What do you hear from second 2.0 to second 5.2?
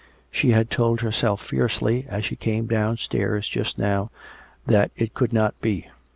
as she came downstairs just now, that it